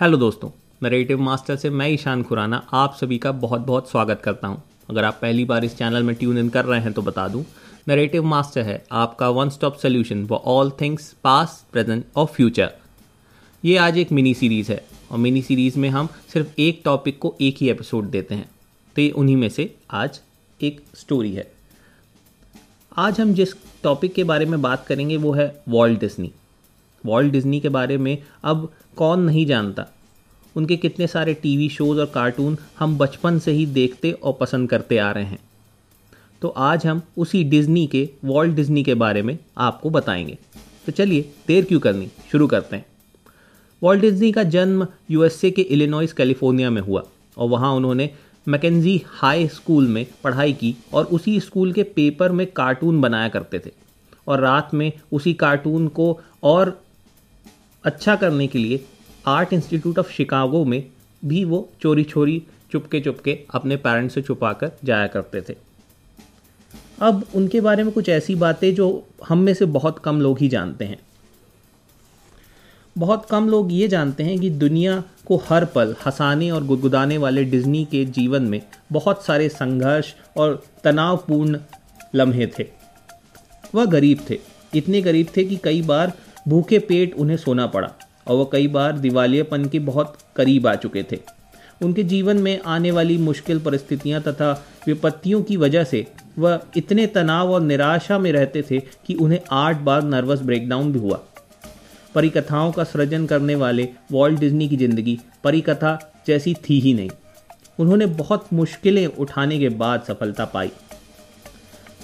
Hello 0.00 0.16
दोस्तों 0.16 0.48
narrative 0.82 1.20
master 1.20 1.56
से 1.56 1.70
मैं 1.70 1.88
ईशान 1.88 2.22
खुराना 2.22 2.56
आप 2.72 2.94
सभी 3.00 3.16
का 3.18 3.32
बहुत 3.32 3.60
बहुत 3.60 3.90
स्वागत 3.90 4.20
करता 4.24 4.48
हूँ। 4.48 4.62
अगर 4.90 5.04
आप 5.04 5.18
पहली 5.22 5.44
बार 5.44 5.64
इस 5.64 5.76
चैनल 5.76 6.02
में 6.02 6.14
ट्यून 6.16 6.38
इन 6.38 6.48
कर 6.48 6.64
रहे 6.64 6.80
हैं 6.80 6.92
तो 6.92 7.02
बता 7.02 7.26
दूँ 7.28 7.44
नरेटिव 7.88 8.24
मास्टर 8.24 8.62
है, 8.62 8.84
आपका 8.92 9.28
one 9.28 9.50
stop 9.50 9.76
solution 9.76 10.26
for 10.26 10.40
all 10.44 10.70
things 10.80 11.12
past 11.24 11.64
present 11.72 12.04
और 12.16 12.26
फ्यूचर 12.26 12.72
ये 13.64 13.76
आज 13.78 13.98
एक 13.98 14.12
मिनी 14.12 14.34
सीरीज़ 14.34 14.72
है, 14.72 14.82
और 15.10 15.18
मिनी 15.18 15.42
सीरीज़ 15.42 15.78
में 15.78 15.88
हम 15.88 16.08
सिर्फ़ 16.32 16.60
एक 16.60 16.80
टॉपिक 16.84 17.18
को 17.18 17.36
एक 17.40 17.56
ही 17.60 17.70
एपिसोड 17.70 18.10
देते 18.10 18.34
हैं 18.34 18.50
तो 18.96 19.02
ये 19.02 19.10
उन्हीं 19.10 19.36
में 19.36 19.48
से 19.48 19.74
आज 19.90 20.20
एक 20.60 20.82
स्टोरी 20.96 21.34
है। 21.34 21.50
आज 22.96 23.20
हम 23.20 23.34
जिस 23.34 23.54
टॉपिक 23.82 24.14
के 24.14 24.24
बारे 24.24 24.46
में 24.46 24.60
बात 24.62 24.86
करेंगे 24.86 25.16
वो 25.18 25.32
है 25.32 25.54
वॉल्ट 25.68 26.00
डिज्नी 26.00 26.32
वॉल्ट 27.06 27.32
डिज्नी 27.32 27.60
के 27.60 27.68
बारे 27.68 27.98
में 27.98 28.18
अब 28.44 28.72
कौन 28.96 29.20
नहीं 29.20 29.46
जानता। 29.46 29.86
उनके 30.56 30.76
कितने 30.76 31.06
सारे 31.06 31.34
टीवी 31.34 31.68
शोज़ 31.68 31.98
और 31.98 32.06
कार्टून 32.06 32.58
हम 32.78 32.98
बचपन 32.98 33.38
से 33.38 33.52
ही 33.52 33.66
देखते 33.66 34.12
और 34.12 34.32
पसंद 34.40 34.70
करते 34.70 34.98
आ 34.98 35.10
रहे 35.10 35.24
हैं। 35.24 35.38
तो 36.42 36.48
आज 36.48 36.86
हम 36.86 37.02
उसी 37.18 37.44
डिज्नी 37.44 37.86
के 37.86 38.08
वॉल्ट 38.24 38.54
डिज्नी 38.54 38.82
के 38.82 38.94
बारे 38.94 39.22
में 39.22 39.38
आपको 39.58 39.90
बताएँगे। 39.90 40.38
तो 40.86 40.92
चलिए, 40.92 41.30
देर 41.46 41.64
क्यों 41.64 41.80
करनी? 41.80 42.08
शुरू 42.32 42.46
करते 42.46 42.76
हैं। 42.76 42.86
वॉल्ट 43.82 44.00
डिज्नी 44.00 44.32
का 44.32 44.42
जन्म 44.42 44.86
यूएसए 45.10 45.50
के 45.50 45.62
इलिनॉइस 45.62 46.12
कैलिफ़ोर्निया 46.12 46.70
में 46.70 46.82
हुआ 46.82 47.02
और 47.38 47.48
वहाँ 47.48 47.72
उन्होंने 47.72 48.10
मैकेजी 48.48 49.02
हाई 49.06 49.48
स्कूल 49.48 49.88
में 49.88 50.06
पढ़ाई 50.24 50.52
की 50.52 50.76
और 50.94 51.04
उसी 51.04 51.40
स्कूल 51.40 51.72
के 51.72 51.82
पेपर 51.82 52.32
में 52.32 52.46
कार्टून 52.46 53.00
बनाया 53.00 53.28
करते 53.28 53.58
थे। 53.58 53.70
और 54.28 54.40
रात 54.40 54.74
में 54.74 54.92
उसी 55.12 55.34
कार्टून 55.34 55.88
को 55.88 56.20
और 56.42 56.82
अच्छा 57.84 58.16
करने 58.16 58.46
के 58.46 58.58
लिए 58.58 58.84
आर्ट 59.26 59.52
इंस्टीट्यूट 59.52 59.98
ऑफ़ 59.98 60.12
शिकागो 60.12 60.64
में 60.64 60.82
भी 61.24 61.44
वो 61.44 61.68
चोरी 61.82 62.04
छोरी 62.04 62.42
चुपके 62.72 63.00
चुपके 63.00 63.38
अपने 63.54 63.76
पेरेंट्स 63.76 64.14
से 64.14 64.22
छुपा 64.22 64.52
कर 64.52 64.70
जाया 64.84 65.06
करते 65.06 65.40
थे। 65.40 65.54
अब 67.00 67.24
उनके 67.34 67.60
बारे 67.60 67.82
में 67.82 67.92
कुछ 67.92 68.08
ऐसी 68.08 68.34
बातें 68.34 68.74
जो 68.74 69.06
हम 69.28 69.38
में 69.38 69.54
से 69.54 69.64
बहुत 69.64 69.98
कम 69.98 70.20
लोग 70.20 70.38
ही 70.38 70.48
जानते 70.48 70.84
हैं। 70.84 70.98
बहुत 72.98 73.26
कम 73.26 73.48
लोग 73.48 73.72
ये 73.72 73.88
जानते 73.88 74.22
हैं 74.22 74.38
कि 74.38 74.50
दुनिया 74.50 75.02
को 75.26 75.36
हर 75.48 75.64
पल 75.64 75.94
हंसाने 76.06 76.50
और 76.50 76.64
गुदगुदाने 76.64 77.18
वाले 77.18 77.44
डिज्नी 77.44 77.84
के 77.84 78.04
जीवन 78.04 78.42
में 78.42 78.60
बहुत 78.92 79.24
सारे 79.24 79.48
संघर्ष 79.48 80.14
और 80.36 80.62
तनावपूर्ण 80.84 81.58
लम्हे 82.14 82.46
थे। 82.58 82.66
वह 83.74 83.84
गरीब 83.84 84.24
थे। 84.30 84.38
इतने 84.74 85.02
गरीब 85.02 85.26
थे 85.36 85.44
कि 85.44 85.56
कई 85.56 85.82
बार 85.82 86.12
भूखे 86.48 86.78
पेट 86.78 87.14
उन्हें 87.14 87.36
सोना 87.36 87.66
पड़ा 87.66 87.90
और 88.26 88.36
वह 88.36 88.48
कई 88.52 88.68
बार 88.68 88.98
दिवालियापन 88.98 89.64
के 89.64 89.78
बहुत 89.80 90.16
करीब 90.36 90.66
आ 90.66 90.74
चुके 90.74 91.02
थे। 91.02 91.18
उनके 91.82 92.02
जीवन 92.04 92.36
में 92.36 92.60
आने 92.66 92.90
वाली 92.90 93.16
मुश्किल 93.18 93.58
परिस्थितियाँ 93.60 94.20
तथा 94.22 94.52
विपत्तियों 94.86 95.42
की 95.42 95.56
वजह 95.56 95.84
से 95.84 96.06
वह 96.38 96.60
इतने 96.76 97.06
तनाव 97.06 97.52
और 97.52 97.60
निराशा 97.60 98.18
में 98.18 98.30
रहते 98.32 98.62
थे 98.62 98.80
कि 99.06 99.14
उन्हें 99.14 99.40
आठ 99.52 99.80
बार 99.80 100.02
नर्वस 100.02 100.40
ब्रेकडाउन 100.40 100.92
भी 100.92 100.98
हुआ। 100.98 101.20
परिकथाओं 102.14 102.72
का 102.72 102.84
सृजन 102.84 103.26
करने 103.26 103.54
वाले 103.54 103.88
वॉल्ट 104.12 104.40
डिज्नी 104.40 104.68
की 104.68 104.76
ज़िंदगी 104.76 105.18
परिकथा 105.44 105.98
जैसी 106.26 106.54
थी 106.68 106.78
ही 106.80 106.94
नहीं। 106.94 107.10
उन्होंने 107.78 108.06
बहुत 108.06 108.52
मुश्किलें 108.52 109.06
उठाने 109.06 109.58
के 109.58 109.68
बाद 109.68 110.02
सफलता 110.08 110.44
पाई। 110.44 110.70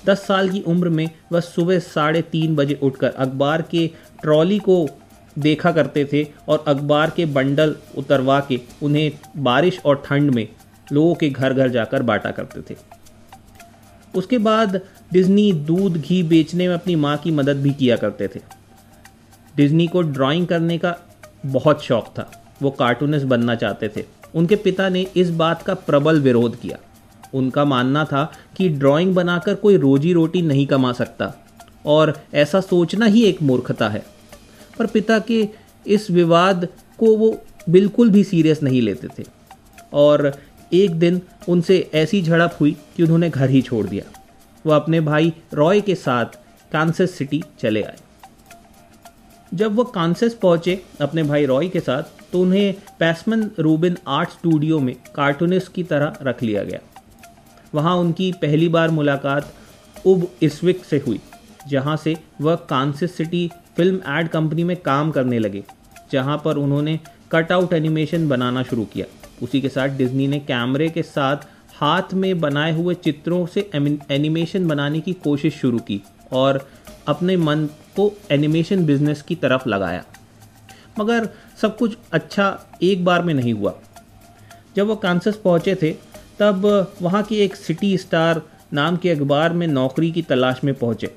दस 0.06 0.26
साल 0.26 0.50
की 0.50 0.60
उम्र 0.60 0.88
में 0.88 1.10
वह 1.32 1.40
सुबह 1.40 1.78
साढ़े 1.78 2.22
तीन 2.22 2.56
बजे 2.56 2.78
उठकर 2.82 3.10
अखबार 3.10 3.62
के 3.62 3.90
ट्रॉली 4.22 4.58
को 4.58 4.88
देखा 5.38 5.72
करते 5.72 6.08
थे 6.12 6.26
और 6.48 6.64
अखबार 6.68 7.10
के 7.10 7.26
बंडल 7.26 7.76
उतरवा 7.98 8.40
के 8.40 8.60
उन्हें 8.82 9.12
बारिश 9.36 9.80
और 9.84 10.02
ठंड 10.06 10.30
में 10.30 10.48
लोगों 10.92 11.14
के 11.14 11.30
घर 11.30 11.54
घर 11.54 11.68
जाकर 11.68 12.02
बांटा 12.02 12.30
करते 12.30 12.60
थे। 12.60 12.78
उसके 14.14 14.38
बाद 14.38 14.80
डिज्नी 15.12 15.52
दूध 15.52 15.96
घी 15.96 16.22
बेचने 16.22 16.68
में 16.68 16.74
अपनी 16.74 16.96
माँ 16.96 17.16
की 17.16 17.30
मदद 17.30 17.56
भी 17.56 17.70
किया 17.70 17.96
करते 17.96 18.28
थे। 18.28 18.40
डिज्नी 19.56 19.86
को 19.86 20.02
ड्राइंग 20.02 20.46
करने 20.46 20.78
का 20.78 20.96
बहुत 21.46 21.84
शौक 21.84 22.06
था। 22.06 22.30
वो 22.62 22.70
कार्टूनिस्ट 22.70 23.26
बनना 23.26 23.54
चाहते 23.54 23.88
थे। 23.88 24.04
उनके 24.34 24.56
पिता 24.56 24.88
ने 24.88 25.06
इस 25.16 25.30
बात 25.30 25.62
का 25.62 25.74
प्रबल 25.74 26.20
विरोध 26.20 26.60
किया। 26.60 26.78
उनका 27.36 27.64
मानना 27.64 28.04
था 28.04 28.32
कि 28.56 28.68
ड्राइंग 28.68 29.14
बनाकर 29.14 29.54
कोई 29.54 29.76
रोजी 29.76 30.12
रोटी 30.12 30.42
नहीं 30.42 30.66
कमा 30.66 30.92
सकता। 30.92 31.32
और 31.86 32.20
ऐसा 32.34 32.60
सोचना 32.60 33.06
ही 33.06 33.24
एक 33.24 33.42
मूर्खता 33.42 33.88
है। 33.88 34.04
पर 34.78 34.86
पिता 34.86 35.18
के 35.18 35.48
इस 35.86 36.10
विवाद 36.10 36.68
को 36.98 37.16
वो 37.16 37.42
बिल्कुल 37.68 38.10
भी 38.10 38.24
सीरियस 38.24 38.62
नहीं 38.62 38.82
लेते 38.82 39.08
थे। 39.18 39.24
और 39.92 40.32
एक 40.72 40.90
दिन 40.90 41.20
उनसे 41.48 41.90
ऐसी 41.94 42.22
झड़प 42.22 42.56
हुई 42.60 42.76
कि 42.96 43.02
उन्होंने 43.02 43.30
घर 43.30 43.50
ही 43.50 43.62
छोड़ 43.62 43.86
दिया। 43.86 44.04
वो 44.66 44.72
अपने 44.72 45.00
भाई 45.00 45.32
रॉय 45.54 45.80
के 45.80 45.94
साथ 45.94 46.24
कांसेस 46.72 47.14
सिटी 47.14 47.42
चले 47.60 47.82
आए। 47.82 47.96
जब 49.54 49.74
वो 49.74 49.84
कांसेस 49.84 50.34
पहुँचे 50.34 50.82
अपने 51.00 51.22
भाई 51.22 51.46
रॉय 51.46 51.68
के 51.68 51.80
साथ 51.80 52.02
तो 52.32 52.40
उन्हें 52.40 52.74
पैसमन 52.98 53.50
रूबिन 53.58 53.96
आर्ट 54.08 54.30
स्टूडियो 54.30 54.78
में 54.78 54.96
कार्टूनिस्ट 55.14 55.72
की 55.72 55.82
तरह 55.82 56.16
रख 56.22 56.42
लिया 56.42 56.64
गया। 56.64 56.78
वहाँ 57.76 57.96
उनकी 57.96 58.30
पहली 58.42 58.68
बार 58.68 58.90
मुलाकात 58.90 59.52
उब 60.06 60.26
इस्विक 60.42 60.84
से 60.84 61.02
हुई, 61.06 61.20
जहाँ 61.68 61.96
से 61.96 62.16
वह 62.40 62.54
Kansas 62.70 63.16
city 63.16 63.50
film 63.76 64.00
ad 64.10 64.28
company 64.28 64.64
में 64.64 64.76
काम 64.82 65.10
करने 65.10 65.38
लगे, 65.38 65.62
जहाँ 66.12 66.40
पर 66.44 66.56
उन्होंने 66.56 66.98
कटआउट 67.32 67.72
एनिमेशन 67.72 68.28
बनाना 68.28 68.62
शुरू 68.62 68.84
किया। 68.84 69.06
उसी 69.42 69.60
के 69.60 69.68
साथ 69.68 69.96
डिज्नी 69.96 70.26
ने 70.28 70.38
कैमरे 70.40 70.88
के 70.88 71.02
साथ 71.04 71.46
हाथ 71.74 72.14
में 72.14 72.40
बनाए 72.40 72.72
हुए 72.72 72.94
चित्रों 72.96 73.44
से 73.46 73.70
एनिमेशन 73.74 74.68
बनाने 74.68 75.00
की 75.00 75.12
कोशिश 75.24 75.56
शुरू 75.56 75.78
की 75.80 76.00
और 76.32 76.66
अपने 77.08 77.36
मन 77.38 77.66
को 77.96 78.12
एनिमेशन 78.30 78.84
बिज़नेस 78.86 79.22
की 79.22 79.34
तरफ़ 79.34 79.68
लगाया। 79.68 80.04
मगर 80.98 81.28
सब 81.62 81.76
कुछ 81.76 81.96
अच्छा 82.12 82.48
एक 82.82 83.04
बार 83.04 83.22
में 83.22 83.34
नहीं 83.34 83.52
हुआ। 83.52 83.74
जब 84.76 84.86
वो 84.86 84.96
कांसस 84.96 85.36
पहुँचे 85.36 85.74
थे 85.74 85.90
तब 86.38 86.66
वहाँ 87.02 87.22
की 87.22 87.36
एक 87.36 87.56
सिटी 87.56 87.96
स्टार 87.98 88.42
नाम 88.72 88.96
के 88.96 89.10
अखबार 89.10 89.52
में 89.52 89.66
नौकरी 89.66 90.10
की 90.10 90.22
तलाश 90.22 90.60
में 90.64 90.74
पहुँचे। 90.74 91.10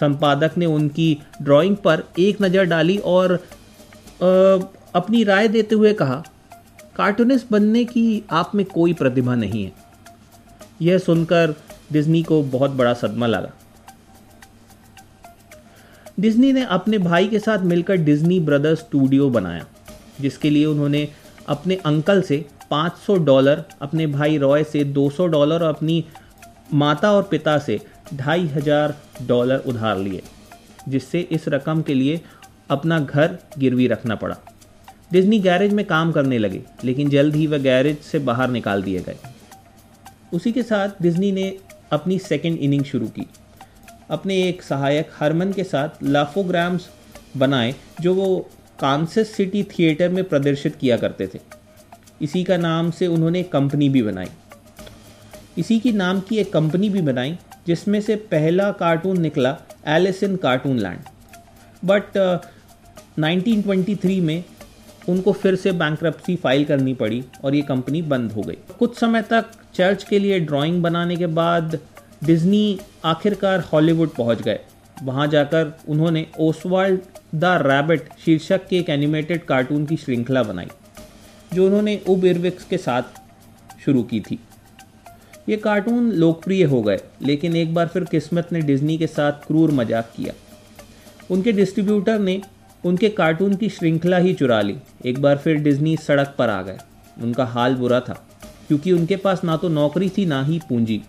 संपादक 0.00 0.56
ने 0.58 0.66
उनकी 0.66 1.18
ड्राइंग 1.42 1.76
पर 1.76 2.02
एक 2.18 2.42
नज़र 2.42 2.64
डाली 2.64 2.96
और 2.98 3.34
आ, 3.34 3.38
अपनी 4.94 5.22
राय 5.24 5.48
देते 5.48 5.74
हुए 5.74 5.92
कहा 5.92 6.22
कार्टूनिस्ट 6.96 7.46
बनने 7.50 7.84
की 7.84 8.22
आप 8.30 8.54
में 8.54 8.64
कोई 8.66 8.92
प्रतिभा 8.94 9.34
नहीं 9.34 9.64
है। 9.64 9.72
यह 10.82 10.98
सुनकर 10.98 11.54
डिज्नी 11.92 12.22
को 12.22 12.42
बहुत 12.42 12.70
बड़ा 12.70 12.92
सदमा 12.94 13.26
लगा। 13.26 13.52
डिज्नी 16.20 16.52
ने 16.52 16.64
अपने 16.64 16.98
भाई 16.98 17.28
के 17.28 17.38
साथ 17.38 17.64
मिलकर 17.64 17.96
डिज्नी 17.96 18.38
ब्रदर्स 18.40 18.78
स्टूडियो 18.78 19.28
बनाया 19.30 19.66
जिसके 20.20 20.50
लिए 20.50 20.64
उन्होंने 20.66 21.08
अपने 21.48 21.74
अंकल 21.86 22.22
से 22.22 22.44
500 22.70 23.16
डॉलर 23.24 23.64
अपने 23.82 24.06
भाई 24.08 24.38
रॉय 24.38 24.64
से 24.64 24.84
200 24.86 25.26
डॉलर 25.28 25.62
और 25.62 25.74
अपनी 25.74 26.04
माता 26.74 27.12
और 27.12 27.22
पिता 27.22 27.58
से 27.58 27.80
ढाई 28.14 28.46
हज़ार 28.46 28.94
डॉलर 29.26 29.62
उधार 29.66 29.98
लिए, 29.98 30.22
जिससे 30.88 31.20
इस 31.20 31.48
रकम 31.48 31.82
के 31.82 31.94
लिए 31.94 32.20
अपना 32.70 32.98
घर 32.98 33.38
गिरवी 33.58 33.86
रखना 33.88 34.14
पड़ा। 34.14 34.36
डिज्नी 35.10 35.38
गैरेज 35.40 35.72
में 35.72 35.84
काम 35.86 36.12
करने 36.12 36.38
लगे, 36.38 36.62
लेकिन 36.84 37.08
जल्द 37.08 37.34
ही 37.36 37.46
वह 37.46 37.58
गैरेज 37.58 37.98
से 38.02 38.18
बाहर 38.20 38.50
निकाल 38.50 38.82
दिए 38.82 39.00
गए। 39.00 39.16
उसी 40.32 40.52
के 40.52 40.62
साथ 40.62 41.02
डिज्नी 41.02 41.32
ने 41.32 41.56
अपनी 41.92 42.18
सेकेंड 42.18 42.58
इनिंग 42.58 42.84
शुरू 42.84 43.06
की। 43.08 43.26
अपने 44.10 44.42
एक 44.42 44.62
सहायक 44.62 45.10
हरमन 45.18 45.52
के 45.52 45.64
साथ 45.64 46.02
लाफोग्राम्स 46.02 46.88
बनाए, 47.36 47.74
जो 48.00 48.14
वो 48.14 48.38
कांसेस 48.78 49.34
सिटी 49.36 49.62
थिएटर 49.70 50.08
में 50.08 50.22
प्रदर्शित 50.24 50.76
किया 50.76 50.96
करते 50.96 51.26
थे। 51.26 51.38
इसी 52.22 52.42
का 52.44 52.56
नाम 52.56 52.90
से 52.90 53.06
उन्होंने 53.06 53.42
कंपनी 53.42 53.88
भी 53.88 54.02
बनाई। 54.02 54.28
इसी 55.58 55.78
की 55.80 55.92
नाम 55.92 56.20
की 56.20 56.36
एक 56.36 56.52
कंपनी 56.52 56.88
भी 56.90 57.00
बनाई, 57.00 57.38
जिसमें 57.66 58.00
से 58.00 58.16
पहला 58.30 58.70
कार्टून 58.72 59.20
निकला 59.20 59.56
Alice 59.86 60.22
in 60.22 60.36
cartoon 60.36 60.78
land 60.78 60.98
but 61.84 62.16
1923 63.18 64.20
में 64.20 64.44
उनको 65.08 65.32
फिर 65.32 65.56
से 65.56 65.72
बैंक 65.72 66.04
फ़ाइल 66.36 66.64
करनी 66.64 66.94
पड़ी 66.94 67.22
और 67.44 67.54
ये 67.54 67.62
कंपनी 67.62 68.02
बंद 68.04 68.32
हो 68.32 68.42
गई। 68.42 68.56
कुछ 68.78 68.98
समय 68.98 69.22
तक 69.22 69.50
चर्च 69.74 70.02
के 70.04 70.18
लिए 70.18 70.40
ड्राइंग 70.40 70.82
बनाने 70.82 71.16
के 71.16 71.26
बाद 71.26 71.78
डिज्नी 72.24 72.78
आखिरकार 73.04 73.60
हॉलीवुड 73.72 74.14
पहुँच 74.14 74.42
गए। 74.42 74.58
वहाँ 75.02 75.26
जाकर 75.26 75.72
उन्होंने 75.88 76.26
ओसवाल्ड 76.40 77.00
द 77.34 77.44
रैबिट 77.62 78.08
शीर्षक 78.24 78.66
के 78.66 78.78
एक 78.78 78.90
एनिमेटेड 78.90 79.44
कार्टून 79.44 79.86
की 79.86 79.96
श्रृंखला 79.96 80.42
बनाई। 80.42 80.68
जो 81.54 81.66
उन्होंने 81.66 82.00
उब 82.08 82.24
इरविक्स 82.24 82.64
के 82.64 82.78
साथ 82.78 83.20
शुरू 83.84 84.02
की 84.02 84.20
थी। 84.20 84.38
ये 85.48 85.56
कार्टून 85.56 86.10
लोकप्रिय 86.12 86.64
हो 86.64 86.82
गए, 86.82 86.98
लेकिन 87.22 87.56
एक 87.56 87.74
बार 87.74 87.88
फिर 87.88 88.04
किस्मत 88.04 88.52
ने 88.52 88.60
डिज्नी 88.62 88.98
के 88.98 89.06
साथ 89.06 89.46
क्रूर 89.46 89.70
मज़ाक 89.70 90.12
किया। 90.16 90.32
उनके 91.30 91.52
डिस्ट्रीब्यूटर 91.52 92.18
ने 92.18 92.40
उनके 92.84 93.08
कार्टून 93.10 93.54
की 93.54 93.68
श्रृंखला 93.68 94.18
ही 94.18 94.34
चुरा 94.34 94.60
ली। 94.60 94.76
एक 95.06 95.20
बार 95.22 95.36
फिर 95.36 95.56
डिज्नी 95.56 95.96
सड़क 95.96 96.34
पर 96.38 96.50
आ 96.50 96.60
गए। 96.62 96.78
उनका 97.22 97.44
हाल 97.44 97.74
बुरा 97.74 98.00
था, 98.00 98.14
क्योंकि 98.68 98.92
उनके 98.92 99.16
पास 99.16 99.44
ना 99.44 99.56
तो 99.56 99.68
नौकरी 99.68 100.08
थी, 100.08 100.26
ना 100.26 100.42
ही 100.44 100.60
पूंजी। 100.68 101.00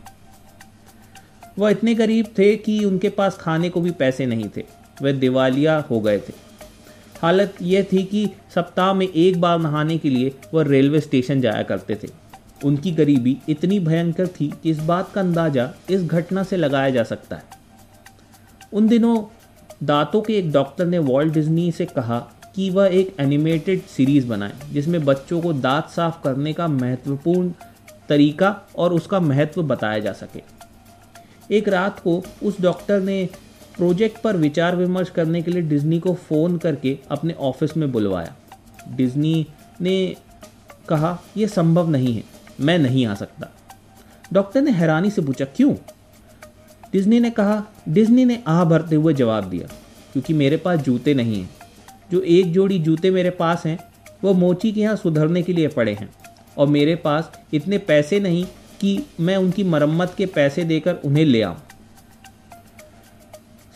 वह 1.59 1.69
इतने 1.69 1.93
गरीब 1.95 2.25
थे 2.37 2.55
कि 2.55 2.83
उनके 2.85 3.09
पास 3.09 3.37
खाने 3.37 3.69
को 3.69 3.81
भी 3.81 3.91
पैसे 3.91 4.25
नहीं 4.25 4.49
थे। 4.57 4.63
वह 5.01 5.11
दिवालिया 5.11 5.77
हो 5.89 5.99
गए 5.99 6.19
थे। 6.19 6.33
हालत 7.21 7.55
यह 7.61 7.83
थी 7.83 8.03
कि 8.03 8.25
सप्ताह 8.55 8.93
में 8.93 9.07
एक 9.07 9.39
बार 9.41 9.59
नहाने 9.59 9.97
के 9.97 10.09
लिए 10.09 10.33
वह 10.53 10.63
रेलवे 10.63 10.99
स्टेशन 10.99 11.41
जाया 11.41 11.63
करते 11.63 11.95
थे। 11.95 12.07
उनकी 12.65 12.91
गरीबी 12.91 13.37
इतनी 13.49 13.79
भयंकर 13.79 14.27
थी 14.27 14.47
कि 14.63 14.69
इस 14.69 14.79
बात 14.79 15.11
का 15.13 15.21
अंदाज़ा 15.21 15.71
इस 15.89 16.03
घटना 16.03 16.43
से 16.43 16.57
लगाया 16.57 16.89
जा 16.89 17.03
सकता 17.03 17.35
है। 17.35 17.43
उन 18.73 18.87
दिनों 18.87 19.17
दांतों 19.83 20.21
के 20.21 20.37
एक 20.37 20.51
डॉक्टर 20.51 20.85
ने 20.85 20.99
वॉल्ट 20.99 21.33
डिज्नी 21.33 21.71
से 21.71 21.85
कहा 21.85 22.19
कि 22.55 22.69
वह 22.69 22.85
एक 22.87 23.15
एनिमेटेड 23.19 23.81
सीरीज़ 23.87 24.27
बनाए, 24.27 24.53
जिसमें 24.71 25.03
बच्चों 25.05 25.41
को 25.41 25.53
दांत 25.53 25.89
साफ़ 25.89 26.21
करने 26.23 26.53
का 26.53 26.67
महत्वपूर्ण 26.67 27.51
तरीका 28.09 28.55
और 28.75 28.93
उसका 28.93 29.19
महत्व 29.19 29.63
बताया 29.63 29.99
जा 29.99 30.13
सके। 30.13 30.41
एक 31.55 31.67
रात 31.69 31.99
को 31.99 32.23
उस 32.43 32.61
डॉक्टर 32.61 33.01
ने 33.01 33.29
प्रोजेक्ट 33.77 34.21
पर 34.21 34.37
विचार 34.37 34.75
विमर्श 34.75 35.09
करने 35.09 35.41
के 35.41 35.51
लिए 35.51 35.61
डिज्नी 35.61 35.99
को 35.99 36.13
फ़ोन 36.13 36.57
करके 36.57 36.97
अपने 37.11 37.33
ऑफ़िस 37.33 37.77
में 37.77 37.91
बुलवाया। 37.91 38.35
डिज्नी 38.95 39.47
ने 39.81 40.15
कहा, 40.89 41.21
यह 41.37 41.47
संभव 41.47 41.89
नहीं 41.89 42.15
है, 42.15 42.23
मैं 42.59 42.79
नहीं 42.79 43.05
आ 43.05 43.15
सकता। 43.15 43.47
डॉक्टर 44.33 44.61
ने 44.61 44.71
हैरानी 44.71 45.09
से 45.09 45.21
पूछा, 45.21 45.45
क्यों? 45.45 45.75
डिज्नी 46.93 47.19
ने 47.19 47.29
कहा, 47.29 47.63
डिज्नी 47.89 48.25
ने 48.25 48.43
आह 48.47 48.63
भरते 48.63 48.95
हुए 48.95 49.13
जवाब 49.13 49.43
दिया, 49.43 49.67
क्योंकि 50.13 50.33
मेरे 50.33 50.57
पास 50.57 50.79
जूते 50.79 51.13
नहीं 51.13 51.41
हैं। 51.41 51.49
जो 52.11 52.21
एक 52.21 52.51
जोड़ी 52.51 52.79
जूते 52.79 53.11
मेरे 53.11 53.29
पास 53.29 53.65
हैं, 53.65 53.79
वो 54.23 54.33
मोची 54.33 54.71
के 54.71 54.81
यहाँ 54.81 54.95
सुधरने 54.95 55.41
के 55.41 55.53
लिए 55.53 55.67
पड़े 55.67 55.93
हैं। 55.93 56.09
और 56.57 56.67
मेरे 56.67 56.95
पास 56.95 57.31
इतने 57.53 57.77
पैसे 57.77 58.19
नहीं 58.19 58.45
कि 58.81 59.05
मैं 59.19 59.37
उनकी 59.37 59.63
मरम्मत 59.63 60.13
के 60.17 60.25
पैसे 60.25 60.63
देकर 60.63 60.95
उन्हें 60.95 61.25
ले 61.25 61.41
आऊँ। 61.41 61.57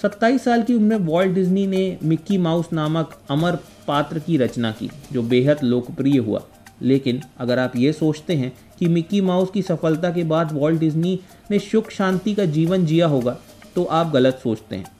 सत्ताईस 0.02 0.44
साल 0.44 0.64
की 0.64 0.74
उम्र 0.74 0.98
में 0.98 1.06
वॉल्ट 1.08 1.32
डिज्नी 1.32 1.66
ने 1.68 1.98
मिक्की 2.04 2.38
माउस 2.38 2.72
नामक 2.74 3.12
अमर 3.30 3.56
पात्र 3.88 4.20
की 4.20 4.38
रचना 4.38 4.72
की, 4.72 4.90
जो 5.12 5.22
बेहद 5.24 5.64
लोकप्रिय 5.64 6.18
हुआ। 6.18 6.42
लेकिन 6.82 7.22
अगर 7.38 7.60
आप 7.60 7.76
ये 7.76 7.92
सोचते 7.94 8.36
हैं 8.36 8.52
कि 8.80 8.88
मिक्की 8.88 9.22
माउस 9.22 9.50
की 9.52 9.62
सफलता 9.62 10.10
के 10.12 10.24
बाद 10.24 10.54
वॉल्ट 10.54 10.80
डिज्नी 10.80 11.20
ने 11.52 11.60
सुख 11.60 11.90
शांति 11.90 12.34
का 12.34 12.46
जीवन 12.48 12.86
जिया 12.86 13.08
होगा 13.08 13.38
तो 13.76 13.84
आप 13.84 14.12
गलत 14.12 14.40
सोचते 14.44 14.76
हैं। 14.76 14.92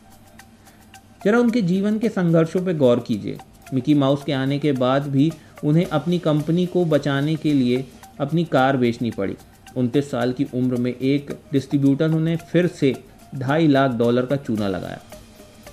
जरा 1.26 1.40
उनके 1.40 1.62
जीवन 1.62 2.00
के 2.00 2.10
संघर्षों 2.10 2.66
पर 2.66 2.78
गौर 2.78 3.00
कीजिए। 3.00 3.38
मिकी 3.74 3.94
माउस 3.94 4.24
के 4.24 4.32
आने 4.34 4.60
के 4.60 4.72
बाद 4.72 5.08
भी 5.08 5.32
उन्हें 5.64 5.86
अपनी 5.86 6.20
कंपनी 6.20 6.66
को 6.66 6.86
बचाने 6.86 7.36
के 7.36 7.54
लिए 7.54 7.86
अपनी 8.20 8.44
कार 8.44 8.78
बेचनी 8.78 9.12
पड़ी। 9.12 9.36
उनतीस 9.78 10.12
साल 10.12 10.32
की 10.34 10.48
उम्र 10.54 10.76
में 10.76 10.94
एक 10.94 11.38
डिस्ट्रीब्यूटर 11.54 12.12
उन्हें 12.12 12.38
फिर 12.52 12.68
से 12.68 12.96
ढाई 13.36 13.68
लाख 13.68 13.92
डॉलर 13.92 14.26
का 14.26 14.36
चूना 14.36 14.68
लगाया। 14.68 15.00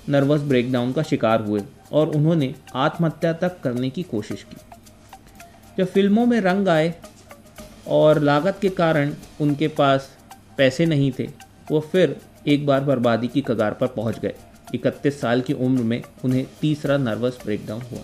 नर्वस 0.09 0.41
ब्रेकडाउन 0.41 0.91
का 0.91 1.03
शिकार 1.03 1.41
हुए 1.41 1.61
और 1.91 2.09
उन्होंने 2.09 2.55
आत्महत्या 2.75 3.33
तक 3.33 3.59
करने 3.61 3.89
की 3.89 4.03
कोशिश 4.03 4.43
की। 4.43 4.57
जब 5.77 5.85
फ़िल्मों 5.85 6.25
में 6.25 6.41
रंग 6.41 6.67
आए 6.67 6.93
और 7.87 8.19
लागत 8.19 8.57
के 8.61 8.69
कारण 8.69 9.13
उनके 9.41 9.67
पास 9.67 10.09
पैसे 10.57 10.85
नहीं 10.85 11.11
थे, 11.19 11.29
वो 11.71 11.79
फिर 11.79 12.21
एक 12.47 12.65
बार 12.65 12.81
बर्बादी 12.81 13.27
की 13.27 13.41
कगार 13.41 13.73
पर 13.73 13.87
पहुँच 13.87 14.19
गए। 14.19 14.33
इकतीस 14.75 15.21
साल 15.21 15.41
की 15.41 15.53
उम्र 15.53 15.83
में 15.83 16.03
उन्हें 16.25 16.45
तीसरा 16.61 16.97
नर्वस 16.97 17.39
ब्रेकडाउन 17.45 17.81
हुआ। 17.81 17.99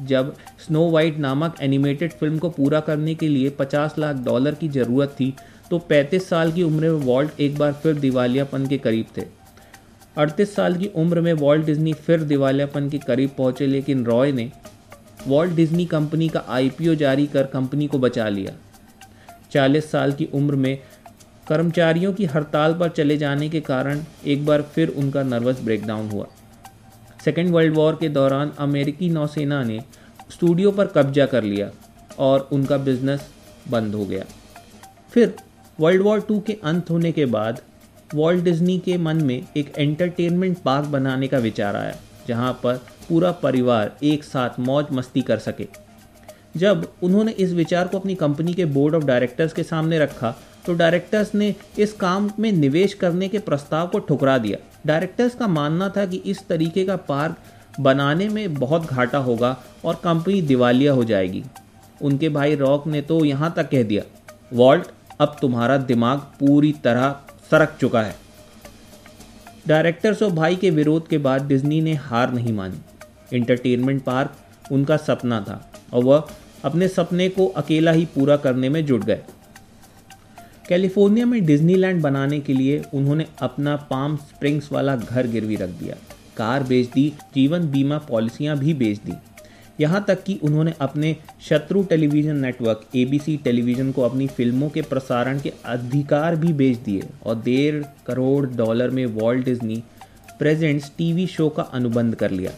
जब 0.00 0.36
स्नो 0.66 0.90
वाइट 0.90 1.18
नामक 1.18 1.56
एनिमेटेड 1.60 2.12
फ़िल्म 2.12 2.38
को 2.38 2.50
पूरा 2.50 2.80
करने 2.80 3.14
के 3.14 3.28
लिए 3.28 3.50
50 3.50 3.94
लाख 3.98 4.16
डॉलर 4.16 4.54
की 4.54 4.68
ज़रूरत 4.68 5.08
थी 5.08 5.34
तो 5.72 5.78
35 5.80 6.28
साल 6.28 6.50
की 6.52 6.62
उम्र 6.62 6.80
में 6.82 7.04
वॉल्ट 7.04 7.38
एक 7.40 7.56
बार 7.58 7.72
फिर 7.72 7.94
दिवालियापन 7.94 8.66
के 8.66 8.78
करीब 8.78 9.06
थे। 9.16 9.22
38 10.16 10.54
साल 10.54 10.74
की 10.76 10.86
उम्र 10.94 11.20
में 11.20 11.32
वॉल्ट 11.32 11.64
डिज्नी 11.66 11.92
फिर 11.92 12.22
दिवालियापन 12.22 12.88
के 12.90 12.98
करीब 12.98 13.30
पहुँचे, 13.38 13.66
लेकिन 13.66 14.04
रॉय 14.04 14.32
ने 14.32 14.50
वॉल्ट 15.26 15.52
डिज्नी 15.52 15.86
कंपनी 15.86 16.28
का 16.28 16.42
आईपीओ 16.48 16.94
जारी 16.94 17.26
कर 17.26 17.46
कंपनी 17.46 17.86
को 17.86 17.98
बचा 17.98 18.28
लिया। 18.28 18.52
40 19.52 19.90
साल 19.90 20.12
की 20.12 20.28
उम्र 20.34 20.56
में 20.56 20.76
कर्मचारियों 21.48 22.12
की 22.12 22.24
हड़ताल 22.24 22.74
पर 22.74 22.88
चले 22.88 23.16
जाने 23.16 23.48
के 23.48 23.60
कारण 23.60 24.02
एक 24.26 24.44
बार 24.46 24.62
फिर 24.74 24.88
उनका 24.88 25.22
नर्वस 25.22 25.60
ब्रेकडाउन 25.60 26.10
हुआ। 26.10 26.26
सेकेंड 27.24 27.50
वर्ल्ड 27.50 27.74
वॉर 27.74 27.96
के 28.00 28.08
दौरान 28.08 28.52
अमेरिकी 28.58 29.08
नौसेना 29.08 29.62
ने 29.62 29.80
स्टूडियो 30.32 30.70
पर 30.70 30.86
कब्जा 30.86 31.26
कर 31.26 31.44
लिया 31.44 31.70
और 32.18 32.48
उनका 32.52 32.76
बिज़नेस 32.80 33.26
बंद 33.70 33.94
हो 33.94 34.04
गया। 34.04 34.24
फिर 35.12 35.34
वर्ल्ड 35.82 36.02
वॉर 36.02 36.20
टू 36.20 36.38
के 36.40 36.56
अंत 36.64 36.90
होने 36.90 37.10
के 37.12 37.24
बाद 37.26 37.60
वॉल्ट 38.14 38.42
डिज्नी 38.44 38.78
के 38.78 38.96
मन 38.96 39.22
में 39.24 39.46
एक 39.56 39.72
एंटरटेनमेंट 39.78 40.58
पार्क 40.58 40.86
बनाने 40.88 41.28
का 41.28 41.38
विचार 41.38 41.76
आया, 41.76 41.94
जहाँ 42.28 42.52
पर 42.62 42.76
पूरा 43.08 43.32
परिवार 43.40 43.96
एक 44.02 44.24
साथ 44.24 44.60
मौज 44.60 44.92
मस्ती 44.92 45.22
कर 45.22 45.38
सके। 45.38 45.66
जब 46.56 46.86
उन्होंने 47.02 47.32
इस 47.32 47.52
विचार 47.52 47.88
को 47.88 47.98
अपनी 47.98 48.14
कंपनी 48.14 48.54
के 48.54 48.64
बोर्ड 48.68 48.94
ऑफ़ 48.94 49.04
डायरेक्टर्स 49.04 49.52
के 49.52 49.62
सामने 49.64 49.98
रखा 49.98 50.34
तो 50.66 50.74
डायरेक्टर्स 50.74 51.34
ने 51.34 51.54
इस 51.78 51.92
काम 51.94 52.30
में 52.38 52.50
निवेश 52.52 52.94
करने 52.94 53.28
के 53.28 53.38
प्रस्ताव 53.40 53.88
को 53.88 53.98
ठुकरा 54.00 54.38
दिया। 54.38 54.58
डायरेक्टर्स 54.86 55.34
का 55.34 55.46
मानना 55.48 55.88
था 55.88 56.06
कि 56.06 56.22
इस 56.26 56.46
तरीके 56.48 56.84
का 56.84 56.96
पार्क 57.08 57.80
बनाने 57.80 58.28
में 58.28 58.54
बहुत 58.54 58.86
घाटा 58.86 59.18
होगा 59.20 59.56
और 59.84 60.00
कंपनी 60.04 60.40
दिवालिया 60.44 60.92
हो 60.92 61.04
जाएगी। 61.04 61.44
उनके 62.02 62.28
भाई 62.30 62.54
रॉक 62.56 62.86
ने 62.86 63.02
तो 63.02 63.24
यहाँ 63.24 63.52
तक 63.56 63.70
कह 63.70 63.82
दिया 63.82 64.02
वॉल्ट 64.52 64.86
अब 65.22 65.36
तुम्हारा 65.40 65.76
दिमाग 65.76 66.18
पूरी 66.40 66.72
तरह 66.84 67.10
सरक 67.50 67.76
चुका 67.80 68.02
है। 68.02 68.14
डायरेक्टर्स 69.68 70.22
और 70.22 70.30
भाई 70.30 70.56
के 70.56 70.70
विरोध 70.70 71.08
के 71.08 71.18
बाद 71.18 71.46
डिज्नी 71.46 71.80
ने 71.80 71.94
हार 71.94 72.32
नहीं 72.32 72.52
मानी। 72.52 73.36
इंटरटेनमेंट 73.36 74.02
पार्क 74.02 74.72
उनका 74.72 74.96
सपना 74.96 75.40
था 75.40 75.70
और 75.92 76.04
वह 76.04 76.28
अपने 76.64 76.88
सपने 76.88 77.28
को 77.28 77.46
अकेला 77.46 77.92
ही 77.92 78.04
पूरा 78.04 78.36
करने 78.36 78.68
में 78.68 78.84
जुट 78.86 79.04
गए। 79.04 79.22
कैलिफ़ोर्निया 80.68 81.26
में 81.26 81.44
डिज्नीलैंड 81.46 82.02
बनाने 82.02 82.40
के 82.40 82.52
लिए 82.52 82.82
उन्होंने 82.94 83.26
अपना 83.40 83.76
पाम 83.90 84.16
स्प्रिंग्स 84.16 84.72
वाला 84.72 84.96
घर 84.96 85.26
गिरवी 85.26 85.56
रख 85.56 85.70
दिया। 85.70 85.96
कार 86.36 86.62
बेच 86.62 86.88
दी, 86.88 87.12
जीवन 87.34 87.70
बीमा 87.70 87.98
पॉलिसियाँ 87.98 88.56
भी 88.58 88.74
बेच 88.74 88.98
दी। 88.98 89.12
यहाँ 89.80 90.04
तक 90.08 90.22
कि 90.22 90.38
उन्होंने 90.42 90.72
अपने 90.80 91.14
शत्रु 91.48 91.82
टेलीविज़न 91.82 92.36
नेटवर्क 92.36 92.88
एबीसी 92.96 93.36
टेलीविज़न 93.36 93.92
को 93.92 94.02
अपनी 94.02 94.26
फ़िल्मों 94.26 94.68
के 94.70 94.82
प्रसारण 94.82 95.40
के 95.40 95.52
अधिकार 95.66 96.36
भी 96.36 96.52
बेच 96.52 96.78
दिए 96.78 97.08
और 97.26 97.40
डेढ़ 97.42 97.82
करोड़ 98.06 98.46
डॉलर 98.46 98.90
में 98.90 99.04
Walt 99.06 99.44
Disney 99.44 99.82
presents 100.38 100.90
TV 100.98 101.26
show 101.26 101.48
का 101.48 101.62
अनुबंध 101.62 102.14
कर 102.14 102.30
लिया। 102.30 102.52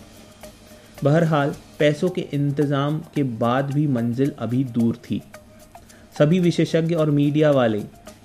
बहरहाल, 1.05 1.55
पैसों 1.79 2.09
के 2.09 2.21
इंतज़ाम 2.33 2.99
के 3.15 3.23
बाद 3.23 3.73
भी 3.73 3.87
मंजिल 3.87 4.33
अभी 4.39 4.65
दूर 4.65 4.97
थी। 5.05 5.23
सभी 6.19 6.39
विशेषज्ञ 6.41 6.95
और 6.95 7.11
मीडिया 7.11 7.51
वाले 7.51 7.83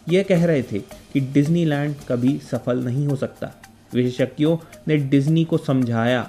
यह 0.10 0.24
कह 0.24 0.46
रहे 0.46 0.62
थे 0.64 0.80
कि 1.14 1.20
डिज्नीलैंड 1.34 1.96
कभी 2.08 2.38
सफल 2.52 2.84
नहीं 2.84 3.08
हो 3.08 3.16
सकता। 3.16 3.52
विशेषज्ञों 3.94 4.58
ने 4.88 4.98
डिज्नी 4.98 5.44
को 5.44 5.58
समझाया 5.58 6.22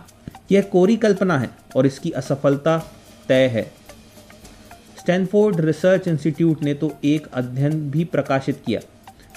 यह 0.53 0.63
कोरी 0.63 0.97
कल्पना 0.97 1.39
है 1.39 1.51
और 1.77 1.87
इसकी 1.87 2.11
असफलता 2.11 2.79
तय 3.29 3.47
है। 3.47 3.63
स्टैनफोर्ड 4.99 5.61
रिसर्च 5.61 6.09
इंस्टीट्यूट 6.09 6.63
ने 6.63 6.75
तो 6.75 6.93
एक 7.05 7.27
अध्ययन 7.35 7.91
भी 7.91 8.05
प्रकाशित 8.05 8.63
किया, 8.67 8.81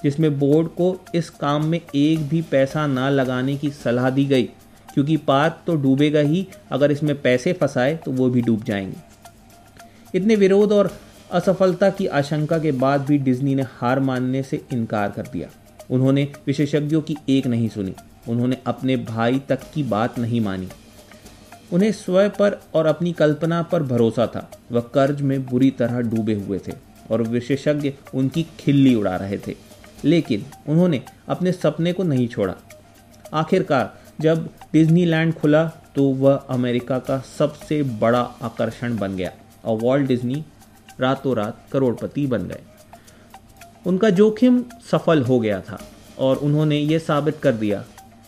जिसमें 0.04 0.40
बोर्ड 0.40 0.68
को 0.70 0.96
इस 1.16 1.30
काम 1.30 1.66
में 1.66 1.80
एक 1.96 2.28
भी 2.30 2.42
पैसा 2.42 2.86
ना 2.88 3.10
लगाने 3.10 3.56
की 3.58 3.70
सलाह 3.70 4.10
दी 4.10 4.26
गई, 4.26 4.44
क्योंकि 4.90 5.18
पार्क 5.18 5.62
तो 5.68 5.76
डूबेगा 5.76 6.20
ही, 6.20 6.46
अगर 6.72 6.92
इसमें 6.92 7.22
पैसे 7.22 7.54
फंसाए 7.54 7.96
तो 7.96 8.12
वो 8.12 8.30
भी 8.30 8.42
डूब 8.42 8.64
जाएँगे। 8.64 8.98
इतने 10.16 10.36
विरोध 10.36 10.72
और 10.72 10.92
असफलता 11.32 11.90
की 11.90 12.08
आशंका 12.08 12.58
के 12.60 12.72
बाद 12.72 13.02
भी 13.02 13.18
डिज्नी 13.18 13.56
ने 13.56 13.64
हार 13.72 14.00
मानने 14.00 14.44
से 14.44 14.62
इनकार 14.74 15.12
कर 15.12 15.28
दिया। 15.28 15.48
उन्होंने 15.92 16.28
विशेषज्ञों 16.48 17.02
की 17.02 17.18
एक 17.30 17.48
नहीं 17.48 17.70
सुनी, 17.70 17.94
उन्होंने 18.28 18.58
अपने 18.68 18.96
भाई 18.98 19.42
तक 19.50 19.60
की 19.74 19.84
बात 19.84 20.20
नहीं 20.20 20.42
मानी। 20.42 20.68
उन्हें 21.74 21.92
स्वयं 21.92 22.30
पर 22.30 22.60
और 22.74 22.86
अपनी 22.86 23.12
कल्पना 23.14 23.62
पर 23.64 23.84
भरोसा 23.84 24.28
था। 24.28 24.52
वह 24.72 24.82
कर्ज 24.82 25.22
में 25.22 25.46
बुरी 25.46 25.72
तरह 25.72 26.02
डूबे 26.02 26.34
हुए 26.34 26.60
थे 26.68 26.72
और 27.12 27.22
विशेषज्ञ 27.22 27.94
उनकी 28.16 28.44
खिल्ली 28.60 28.96
उड़ा 28.96 29.16
रहे 29.16 29.38
थे। 29.38 29.56
लेकिन 30.06 30.46
उन्होंने 30.68 31.02
अपने 31.28 31.52
सपने 31.52 31.94
को 31.94 32.04
नहीं 32.04 32.28
छोड़ा। 32.28 32.56
आखिरकार 33.34 33.94
जब 34.22 34.50
डिज्नीलैंड 34.74 35.34
खुला 35.34 35.66
तो 35.96 36.04
वह 36.04 36.36
अमेरिका 36.50 37.00
का 37.00 37.20
सबसे 37.38 37.84
बड़ा 37.84 38.22
आकर्षण 38.42 38.98
बन 38.98 39.16
गया 39.16 39.32
और 39.66 39.78
वॉल्ट 39.78 40.08
डिज्नी 40.08 40.44
रातों 41.00 41.36
रात 41.36 41.66
करोड़पति 41.72 42.26
बन 42.28 42.48
गए। 42.48 42.62
उनका 43.86 44.10
जोखिम 44.10 44.64
सफल 44.92 45.22
हो 45.22 45.40
गया 45.40 45.62
था 45.62 45.80
और 46.20 46.38
उन्होंने 46.38 46.78
ये 46.78 47.00
साबित 47.00 47.38
कर 47.38 47.52
दिया 47.52 47.84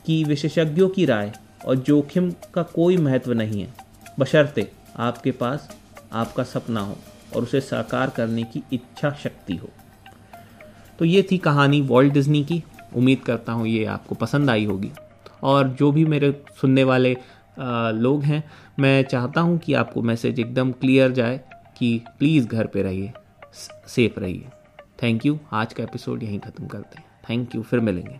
कि 0.05 0.23
विशेषज्ञों 0.23 0.89
की 0.89 1.05
राय 1.05 1.31
और 1.65 1.75
जोखिम 1.75 2.31
का 2.53 2.63
कोई 2.63 2.97
महत्व 2.97 3.33
नहीं 3.33 3.61
है। 3.61 3.73
बशर्ते 4.19 4.69
आपके 4.97 5.31
पास 5.31 5.69
आपका 6.13 6.43
सपना 6.43 6.79
हो 6.79 6.97
और 7.35 7.43
उसे 7.43 7.61
साकार 7.61 8.09
करने 8.09 8.43
की 8.43 8.63
इच्छा 8.73 9.11
शक्ति 9.13 9.55
हो। 9.55 9.69
तो 10.99 11.05
ये 11.05 11.25
थी 11.31 11.37
कहानी 11.37 11.81
वॉल्ट 11.81 12.13
डिज्नी 12.13 12.43
की। 12.43 12.61
उम्मीद 12.95 13.19
करता 13.19 13.53
हूँ 13.53 13.67
ये 13.67 13.85
आपको 13.85 14.15
पसंद 14.15 14.49
आई 14.49 14.65
होगी। 14.65 14.91
और 15.43 15.67
जो 15.69 15.91
भी 15.91 16.05
मेरे 16.05 16.31
सुनने 16.61 16.83
वाले 16.83 17.15
लोग 17.59 18.23
हैं, 18.23 18.43
मैं 18.79 19.03
चाहता 19.03 19.41
हूँ 19.41 19.57
कि 19.57 19.73
आपको 19.73 20.01
मैसेज 20.01 20.39
एकदम 20.39 20.71
क्लियर 20.71 21.11
जाए 21.11 21.39
कि 21.77 22.01
प्लीज़ 22.19 22.47
घर 22.47 22.67
पे 22.67 22.83
रहिए 22.83 23.11
सेफ़ 23.87 24.19
रहिए। 24.19 24.47
Thank 25.03 25.25
you. 25.25 25.37
आज 25.53 25.73
का 25.73 25.83
एपिसोड 25.83 26.23
यहीं 26.23 26.39
ख़त्म 26.39 26.67
करते 26.67 26.99
हैं। 26.99 27.05
Thank 27.29 27.55
you. 27.55 27.61
फिर 27.61 27.79
मिलेंगे। 27.79 28.19